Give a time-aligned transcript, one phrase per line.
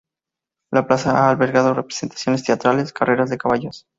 [0.71, 3.85] La plaza ha albergado representaciones teatrales, carreras de caballos.